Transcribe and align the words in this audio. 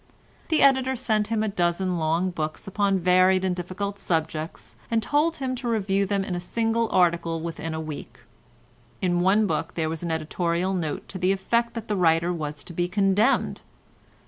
The 0.49 0.63
editor 0.63 0.95
sent 0.95 1.27
him 1.27 1.43
a 1.43 1.47
dozen 1.47 1.99
long 1.99 2.31
books 2.31 2.65
upon 2.65 2.97
varied 2.97 3.45
and 3.45 3.55
difficult 3.55 3.99
subjects, 3.99 4.75
and 4.89 5.03
told 5.03 5.35
him 5.35 5.53
to 5.57 5.67
review 5.67 6.07
them 6.07 6.23
in 6.25 6.33
a 6.33 6.39
single 6.39 6.89
article 6.91 7.39
within 7.39 7.75
a 7.75 7.79
week. 7.79 8.17
In 8.99 9.19
one 9.19 9.45
book 9.45 9.75
there 9.75 9.89
was 9.89 10.01
an 10.01 10.09
editorial 10.09 10.73
note 10.73 11.07
to 11.09 11.19
the 11.19 11.31
effect 11.31 11.75
that 11.75 11.87
the 11.87 11.95
writer 11.95 12.33
was 12.33 12.63
to 12.63 12.73
be 12.73 12.87
condemned. 12.87 13.61